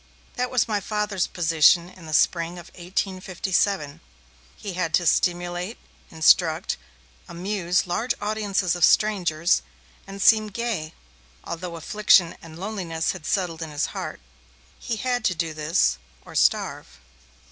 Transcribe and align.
That 0.33 0.49
was 0.49 0.67
my 0.67 0.79
Father's 0.79 1.27
position 1.27 1.87
in 1.87 2.07
the 2.07 2.13
spring 2.15 2.53
of 2.57 2.69
1857; 2.73 4.01
he 4.57 4.73
had 4.73 4.95
to 4.95 5.05
stimulate, 5.05 5.77
instruct, 6.09 6.77
amuse 7.29 7.85
large 7.85 8.15
audiences 8.19 8.75
of 8.75 8.83
strangers, 8.83 9.61
and 10.07 10.19
seem 10.19 10.47
gay, 10.47 10.95
although 11.43 11.75
affliction 11.75 12.35
and 12.41 12.57
loneliness 12.57 13.11
had 13.11 13.27
settled 13.27 13.61
in 13.61 13.69
his 13.69 13.85
heart. 13.93 14.19
He 14.79 14.95
had 14.95 15.23
to 15.25 15.35
do 15.35 15.53
this, 15.53 15.99
or 16.25 16.33
starve. 16.33 16.97